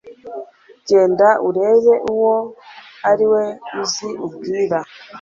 genda 0.87 1.29
urebe 1.47 1.93
uwo 2.13 2.35
ari 3.09 3.25
we 3.31 3.43
uze 3.81 4.07
ubwire 4.25 4.79